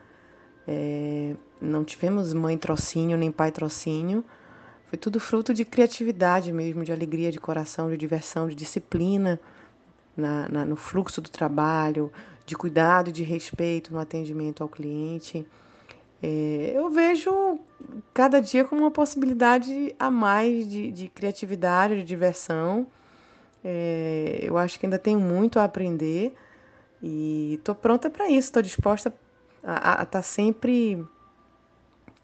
[0.68, 4.26] É, não tivemos mãe trocínio nem pai trocínio.
[4.88, 9.40] Foi tudo fruto de criatividade mesmo, de alegria de coração, de diversão, de disciplina
[10.16, 12.12] na, na, no fluxo do trabalho,
[12.46, 15.46] de cuidado, de respeito no atendimento ao cliente.
[16.22, 17.60] É, eu vejo
[18.14, 22.88] cada dia como uma possibilidade a mais de, de criatividade, de diversão.
[23.64, 26.34] É, eu acho que ainda tenho muito a aprender
[27.02, 29.14] e estou pronta para isso, estou disposta
[29.64, 31.04] a estar tá sempre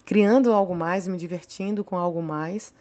[0.05, 2.73] criando algo mais, me divertindo com algo mais.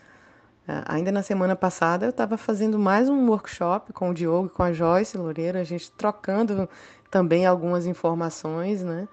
[0.70, 4.50] Uh, ainda na semana passada eu estava fazendo mais um workshop com o Diogo e
[4.50, 6.68] com a Joyce Loureiro, a gente trocando
[7.10, 9.08] também algumas informações, né?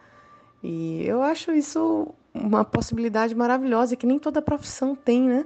[0.61, 5.45] E eu acho isso uma possibilidade maravilhosa que nem toda profissão tem, né?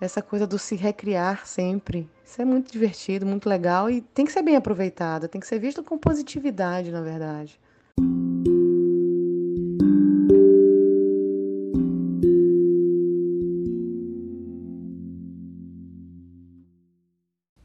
[0.00, 2.10] Essa coisa do se recriar sempre.
[2.24, 5.60] Isso é muito divertido, muito legal e tem que ser bem aproveitado, tem que ser
[5.60, 7.60] visto com positividade, na verdade.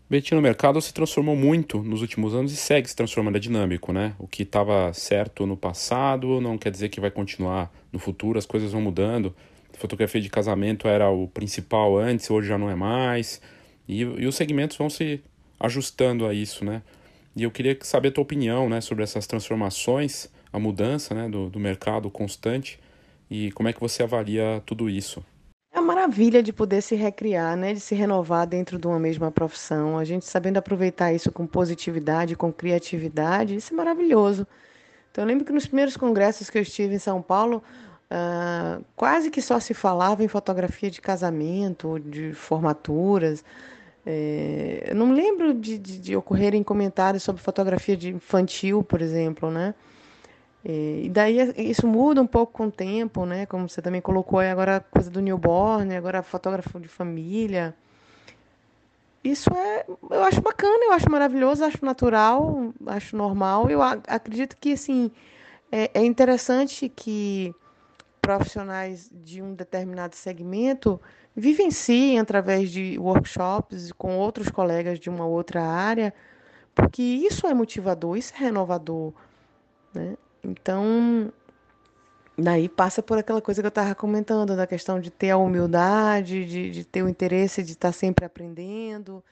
[0.10, 3.92] Betina, o mercado se transformou muito nos últimos anos e segue se transformando, é dinâmico,
[3.92, 4.16] né?
[4.18, 8.46] O que estava certo no passado não quer dizer que vai continuar no futuro, as
[8.46, 9.36] coisas vão mudando.
[9.74, 13.42] Fotografia de casamento era o principal antes, hoje já não é mais.
[13.86, 15.22] E, e os segmentos vão se
[15.60, 16.82] ajustando a isso, né?
[17.36, 21.50] E eu queria saber a tua opinião, né, sobre essas transformações, a mudança, né, do,
[21.50, 22.80] do mercado constante
[23.30, 25.22] e como é que você avalia tudo isso
[25.78, 29.98] a maravilha de poder se recriar, né, de se renovar dentro de uma mesma profissão,
[29.98, 34.48] a gente sabendo aproveitar isso com positividade, com criatividade, isso é maravilhoso.
[35.12, 37.64] Então eu lembro que nos primeiros congressos que eu estive em São Paulo,
[38.12, 43.44] uh, quase que só se falava em fotografia de casamento, de formaturas.
[44.06, 49.52] É, eu não lembro de, de, de ocorrerem comentários sobre fotografia de infantil, por exemplo,
[49.52, 49.76] né?
[50.70, 53.46] E daí isso muda um pouco com o tempo, né?
[53.46, 57.74] Como você também colocou aí agora a coisa do newborn, agora fotógrafo de família.
[59.24, 63.70] Isso é, eu acho bacana, eu acho maravilhoso, acho natural, acho normal.
[63.70, 65.10] Eu acredito que assim
[65.72, 67.56] é, é interessante que
[68.22, 71.00] profissionais de um determinado segmento
[71.34, 76.14] vivenciem através de workshops com outros colegas de uma outra área,
[76.76, 79.14] porque isso é motivador, isso é renovador.
[79.94, 80.18] Né?
[80.44, 81.32] Então,
[82.38, 86.46] daí passa por aquela coisa que eu estava comentando, da questão de ter a humildade,
[86.46, 89.24] de, de ter o interesse de estar tá sempre aprendendo.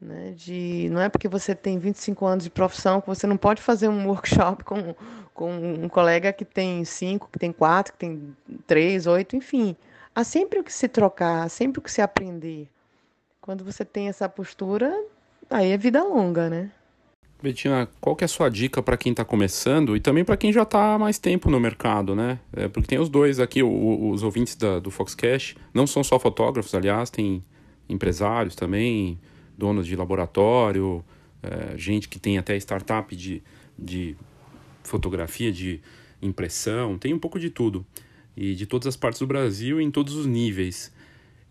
[0.00, 3.62] Né, de, não é porque você tem 25 anos de profissão que você não pode
[3.62, 4.94] fazer um workshop com,
[5.32, 9.76] com um colega que tem 5, que tem 4, que tem 3, 8, enfim.
[10.14, 12.68] Há sempre o que se trocar, há sempre o que se aprender.
[13.40, 14.92] Quando você tem essa postura,
[15.48, 16.70] aí é vida longa, né?
[17.44, 20.50] Betina, qual que é a sua dica para quem está começando e também para quem
[20.50, 22.40] já está há mais tempo no mercado, né?
[22.52, 26.18] É, porque tem os dois aqui, o, os ouvintes da, do Foxcast, não são só
[26.18, 27.44] fotógrafos, aliás, tem
[27.86, 29.20] empresários também,
[29.58, 31.04] donos de laboratório,
[31.42, 33.42] é, gente que tem até startup de,
[33.78, 34.16] de
[34.82, 35.82] fotografia, de
[36.22, 37.84] impressão, tem um pouco de tudo.
[38.34, 40.90] E de todas as partes do Brasil em todos os níveis.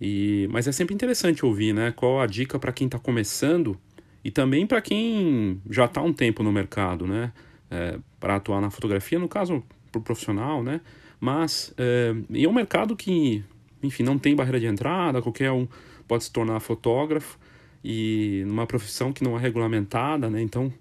[0.02, 1.94] E, mas é sempre interessante ouvir, né?
[1.96, 3.80] Qual a dica para quem está começando
[4.24, 7.32] e também para quem já está um tempo no mercado, né?
[7.70, 10.82] É, para atuar na fotografia, no caso, para o profissional, né?
[11.20, 13.44] Mas é, é um mercado que,
[13.82, 15.68] enfim, não tem barreira de entrada, qualquer um
[16.08, 17.40] pode se tornar fotógrafo
[17.84, 20.42] e numa profissão que não é regulamentada, né?
[20.42, 20.72] Então,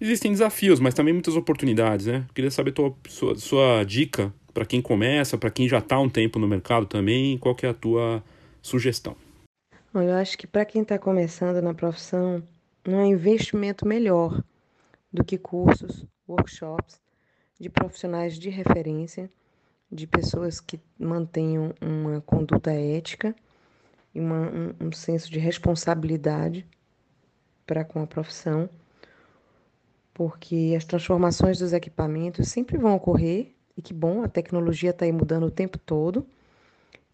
[0.00, 2.24] existem desafios, mas também muitas oportunidades, né?
[2.34, 6.38] queria saber tua, sua, sua dica para quem começa, para quem já está um tempo
[6.38, 8.22] no mercado também, qual que é a tua
[8.60, 9.16] sugestão?
[9.94, 12.42] Eu acho que para quem está começando na profissão,
[12.86, 14.42] há investimento melhor
[15.12, 17.00] do que cursos, workshops
[17.58, 19.30] de profissionais de referência,
[19.90, 23.34] de pessoas que mantenham uma conduta ética
[24.14, 26.66] e uma, um, um senso de responsabilidade
[27.66, 28.68] para com a profissão,
[30.12, 35.12] porque as transformações dos equipamentos sempre vão ocorrer e que bom, a tecnologia está aí
[35.12, 36.26] mudando o tempo todo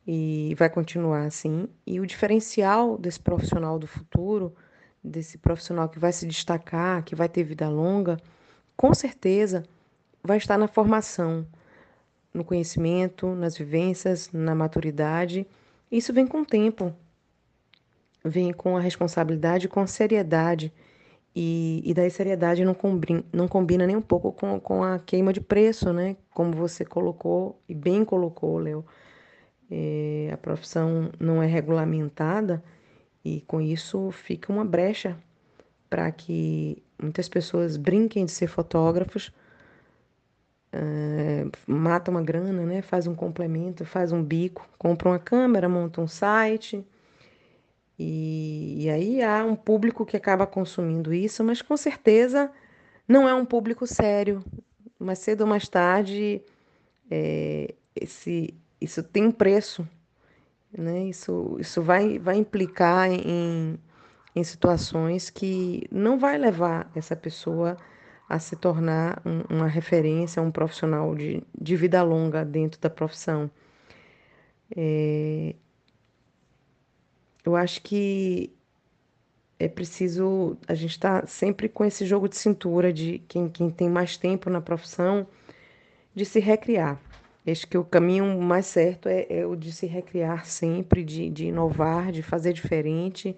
[0.06, 1.68] e vai continuar assim.
[1.86, 4.54] E o diferencial desse profissional do futuro
[5.02, 8.18] desse profissional que vai se destacar, que vai ter vida longa,
[8.76, 9.64] com certeza
[10.22, 11.46] vai estar na formação,
[12.32, 15.46] no conhecimento, nas vivências, na maturidade.
[15.90, 16.94] Isso vem com o tempo,
[18.24, 20.72] vem com a responsabilidade, com a seriedade.
[21.34, 25.32] E, e daí seriedade não combina, não combina nem um pouco com, com a queima
[25.32, 26.16] de preço, né?
[26.30, 28.84] Como você colocou, e bem colocou, Léo.
[29.70, 32.62] É, a profissão não é regulamentada,
[33.28, 35.16] e com isso fica uma brecha
[35.90, 39.32] para que muitas pessoas brinquem de ser fotógrafos,
[40.72, 42.82] uh, mata uma grana, né?
[42.82, 46.84] faz um complemento, faz um bico, compra uma câmera, monta um site.
[47.98, 52.50] E, e aí há um público que acaba consumindo isso, mas com certeza
[53.06, 54.42] não é um público sério.
[54.98, 56.42] Mais cedo ou mais tarde,
[57.10, 59.86] é, esse, isso tem um preço
[60.72, 61.04] né?
[61.04, 63.78] Isso, isso vai, vai implicar em,
[64.34, 67.76] em situações que não vai levar essa pessoa
[68.28, 73.50] a se tornar um, uma referência, um profissional de, de vida longa dentro da profissão.
[74.76, 75.54] É...
[77.44, 78.52] Eu acho que
[79.58, 80.56] é preciso.
[80.68, 84.50] A gente está sempre com esse jogo de cintura de quem, quem tem mais tempo
[84.50, 85.26] na profissão
[86.14, 87.00] de se recriar.
[87.50, 91.46] Acho que o caminho mais certo é, é o de se recriar sempre, de, de
[91.46, 93.36] inovar, de fazer diferente,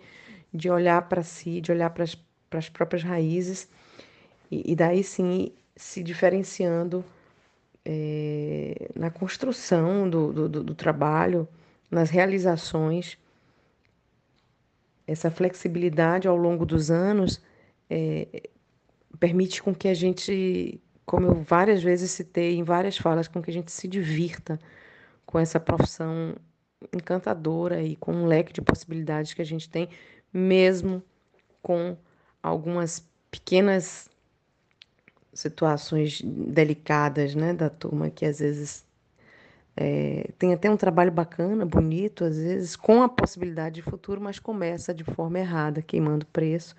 [0.53, 2.05] de olhar para si, de olhar para
[2.59, 3.69] as próprias raízes,
[4.51, 7.05] e, e, daí sim se diferenciando
[7.85, 11.47] é, na construção do, do, do trabalho,
[11.91, 13.17] nas realizações.
[15.07, 17.41] Essa flexibilidade ao longo dos anos
[17.89, 18.51] é,
[19.19, 20.81] permite com que a gente
[21.11, 24.61] como eu várias vezes citei em várias falas, com que a gente se divirta
[25.27, 26.37] com essa profissão
[26.95, 29.89] encantadora e com um leque de possibilidades que a gente tem,
[30.33, 31.03] mesmo
[31.61, 31.97] com
[32.41, 34.09] algumas pequenas
[35.35, 38.87] situações delicadas né, da turma que às vezes
[39.77, 44.39] é, tem até um trabalho bacana, bonito, às vezes com a possibilidade de futuro, mas
[44.39, 46.77] começa de forma errada, queimando preço,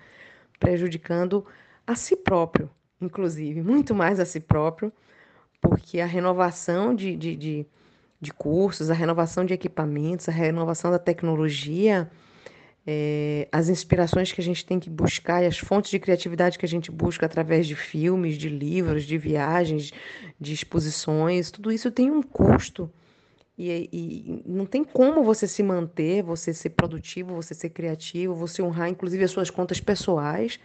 [0.58, 1.44] prejudicando
[1.86, 2.70] a si próprio,
[3.04, 4.92] inclusive, muito mais a si próprio,
[5.60, 7.66] porque a renovação de, de, de,
[8.20, 12.10] de cursos, a renovação de equipamentos, a renovação da tecnologia,
[12.86, 16.66] é, as inspirações que a gente tem que buscar e as fontes de criatividade que
[16.66, 19.92] a gente busca através de filmes, de livros, de viagens,
[20.40, 22.90] de exposições, tudo isso tem um custo.
[23.56, 28.62] E, e, não tem como você se manter, você ser produtivo, você ser criativo, você
[28.62, 30.58] honrar inclusive as suas contas pessoais,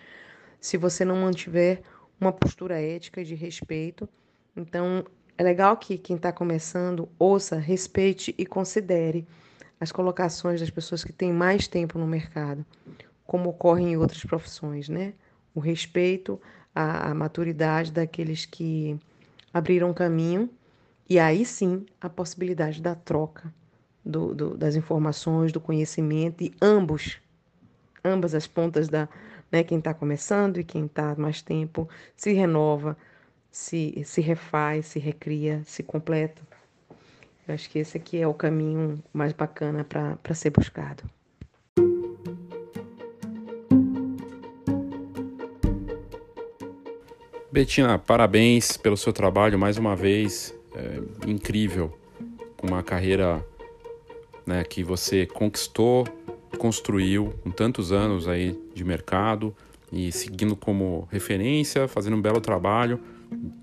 [0.59, 1.81] se você não mantiver
[2.20, 4.07] uma postura ética de respeito.
[4.55, 5.05] Então,
[5.38, 9.28] é legal que quem está começando ouça, respeite e considere
[9.80, 12.65] as colocações das pessoas que têm mais tempo no mercado,
[13.26, 15.13] como ocorre em outras profissões, né?
[15.53, 16.41] O respeito
[16.74, 18.99] à, maturidade daqueles que
[19.53, 20.49] abriram caminho
[21.09, 23.53] e aí sim a possibilidade da troca
[24.03, 27.20] do, do, das informações, do conhecimento e ambos,
[28.03, 29.07] ambas as pontas da,
[29.52, 29.64] né?
[29.64, 32.98] Quem está começando e quem está mais tempo se renova,
[33.52, 36.41] se, se refaz, se recria, se completa.
[37.48, 41.04] Eu acho que esse aqui é o caminho mais bacana para ser buscado.
[47.50, 50.54] Betina, parabéns pelo seu trabalho mais uma vez.
[50.76, 51.98] É incrível.
[52.58, 53.43] Com uma carreira
[54.45, 56.06] né, que você conquistou
[56.58, 59.56] construiu com tantos anos aí de mercado
[59.91, 63.00] e seguindo como referência, fazendo um belo trabalho,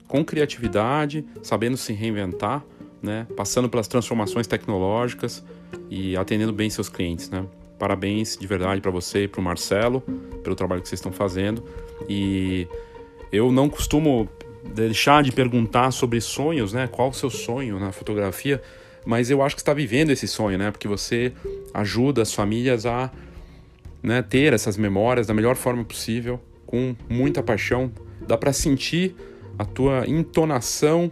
[0.07, 2.65] com criatividade, sabendo se reinventar,
[3.03, 3.27] né?
[3.37, 5.45] passando pelas transformações tecnológicas
[5.91, 7.29] e atendendo bem seus clientes.
[7.31, 7.45] Né?
[7.79, 10.03] Parabéns de verdade para você e para o Marcelo
[10.43, 11.65] pelo trabalho que vocês estão fazendo.
[12.09, 12.69] E
[13.33, 14.29] eu não costumo
[14.73, 16.87] deixar de perguntar sobre sonhos, né?
[16.87, 18.63] Qual o seu sonho na fotografia?
[19.05, 20.71] Mas eu acho que está vivendo esse sonho, né?
[20.71, 21.33] Porque você
[21.73, 23.11] ajuda as famílias a
[24.03, 27.91] né, ter essas memórias da melhor forma possível, com muita paixão.
[28.27, 29.15] Dá para sentir
[29.59, 31.11] a tua entonação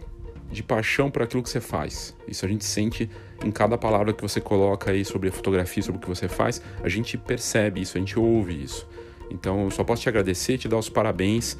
[0.51, 2.15] de paixão por aquilo que você faz.
[2.27, 3.09] Isso a gente sente
[3.43, 6.61] em cada palavra que você coloca aí sobre a fotografia, sobre o que você faz.
[6.83, 8.87] A gente percebe isso, a gente ouve isso.
[9.31, 11.57] Então, eu só posso te agradecer, te dar os parabéns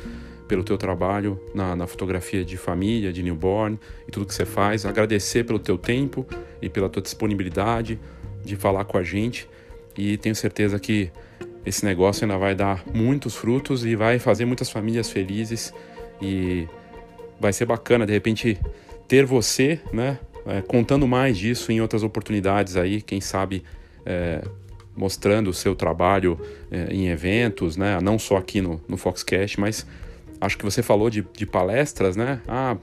[0.47, 4.85] pelo teu trabalho na, na, fotografia de família, de newborn e tudo que você faz.
[4.85, 6.25] Agradecer pelo teu tempo
[6.61, 7.99] e pela tua disponibilidade
[8.43, 9.47] de falar com a gente.
[9.97, 11.11] E tenho certeza que
[11.65, 15.73] esse negócio ainda vai dar muitos frutos e vai fazer muitas famílias felizes.
[16.21, 16.67] E
[17.39, 18.59] vai ser bacana, de repente,
[19.07, 20.19] ter você, né?
[20.45, 23.63] É, contando mais disso em outras oportunidades aí, quem sabe
[24.05, 24.43] é,
[24.95, 26.37] mostrando o seu trabalho
[26.69, 27.97] é, em eventos, né?
[28.01, 29.85] Não só aqui no, no Foxcast, mas
[30.43, 32.41] Acho que você falou de, de palestras, né?
[32.45, 32.75] Ah,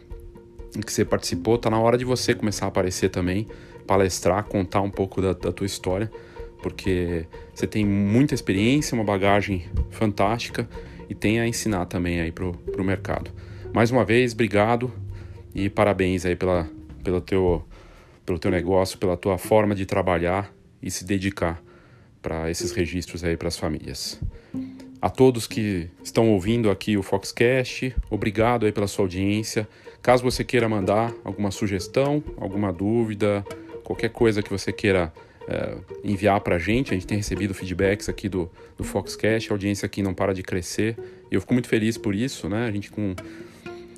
[0.86, 3.46] que você participou, tá na hora de você começar a aparecer também,
[3.86, 6.10] palestrar, contar um pouco da, da tua história,
[6.62, 10.66] porque você tem muita experiência, uma bagagem fantástica
[11.06, 13.30] e tem a ensinar também aí pro, pro mercado.
[13.74, 14.90] Mais uma vez, obrigado
[15.54, 16.66] e parabéns aí pela,
[17.04, 17.62] pelo, teu,
[18.24, 20.50] pelo teu negócio, pela tua forma de trabalhar
[20.82, 21.62] e se dedicar
[22.22, 24.18] para esses registros aí para as famílias.
[25.00, 29.66] A todos que estão ouvindo aqui o Foxcast, obrigado aí pela sua audiência.
[30.02, 33.44] Caso você queira mandar alguma sugestão, alguma dúvida,
[33.82, 35.10] qualquer coisa que você queira
[35.48, 35.74] é,
[36.04, 39.86] enviar para a gente, a gente tem recebido feedbacks aqui do, do Foxcast, a audiência
[39.86, 40.96] aqui não para de crescer
[41.30, 42.66] e eu fico muito feliz por isso, né?
[42.66, 43.14] A gente com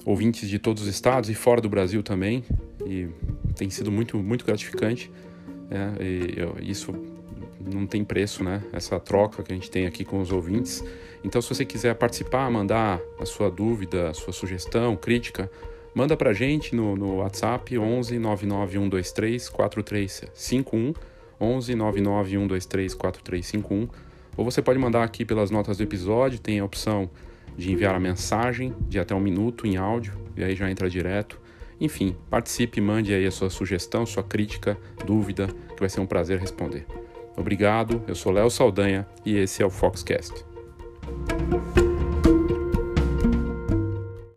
[0.05, 2.44] ouvintes de todos os estados e fora do Brasil também
[2.86, 3.09] e
[3.57, 5.11] tem sido muito, muito gratificante.
[5.70, 6.92] É, e eu, isso
[7.64, 8.62] não tem preço, né?
[8.72, 10.84] Essa troca que a gente tem aqui com os ouvintes.
[11.24, 15.50] Então, se você quiser participar, mandar a sua dúvida, a sua sugestão, crítica,
[15.94, 20.94] Manda pra gente no, no WhatsApp 11 99123 4351
[21.38, 23.88] 11 99123 4351
[24.34, 27.10] ou você pode mandar aqui pelas notas do episódio, tem a opção
[27.54, 31.38] de enviar a mensagem de até um minuto em áudio e aí já entra direto.
[31.78, 36.38] Enfim, participe, mande aí a sua sugestão, sua crítica, dúvida, que vai ser um prazer
[36.38, 36.86] responder.
[37.37, 40.45] Obrigado, eu sou Léo Saldanha e esse é o Foxcast.